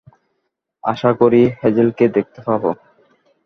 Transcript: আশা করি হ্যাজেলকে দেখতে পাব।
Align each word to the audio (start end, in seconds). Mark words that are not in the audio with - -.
আশা 0.83 1.11
করি 1.19 1.41
হ্যাজেলকে 1.59 2.05
দেখতে 2.15 2.39
পাব। 2.47 2.63